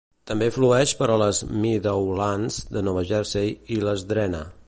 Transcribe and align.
També 0.29 0.45
flueix 0.53 0.93
per 1.01 1.09
les 1.23 1.41
Meadowlands 1.65 2.57
de 2.77 2.85
Nova 2.89 3.05
Jersey 3.13 3.55
i 3.77 3.81
les 3.87 4.09
drena. 4.15 4.43